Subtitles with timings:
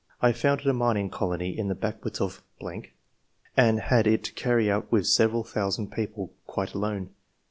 [0.19, 2.41] I founded a mining colony in the backwoods of....,
[3.55, 7.11] and had to carry it out with several thousand people, quite alone.'